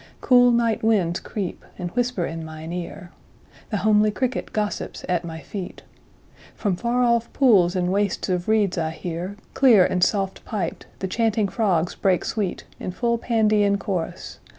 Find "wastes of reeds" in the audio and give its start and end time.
7.91-8.79